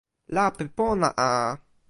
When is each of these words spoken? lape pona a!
lape 0.35 0.63
pona 0.75 1.09
a! 1.29 1.29